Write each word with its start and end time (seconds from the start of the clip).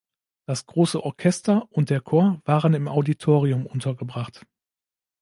Das 0.47 0.65
große 0.65 1.03
Orchester 1.03 1.67
und 1.69 1.91
der 1.91 2.01
Chor 2.01 2.41
waren 2.45 2.73
im 2.73 2.87
Auditorium 2.87 3.67
untergebracht. 3.67 4.47